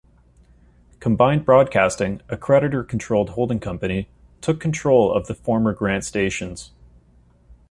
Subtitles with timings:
[0.99, 4.09] Combined Broadcasting, a creditor-controlled holding company,
[4.41, 6.71] took control of the former Grant stations.